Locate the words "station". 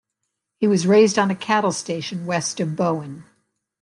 1.71-2.25